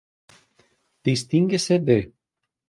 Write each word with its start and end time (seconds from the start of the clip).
Distínguese 1.05 1.75
de 1.87 1.99